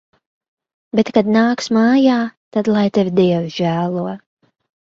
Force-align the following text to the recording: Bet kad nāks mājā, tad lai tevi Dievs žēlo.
Bet 0.99 1.11
kad 1.17 1.29
nāks 1.35 1.69
mājā, 1.77 2.17
tad 2.57 2.73
lai 2.73 2.87
tevi 2.99 3.15
Dievs 3.23 3.55
žēlo. 3.61 4.11